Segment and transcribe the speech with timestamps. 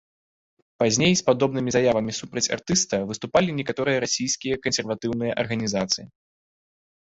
[0.83, 6.05] Пазней з падобнымі заявамі супраць артыста выступілі некаторыя расійскія кансерватыўныя арганізацыі.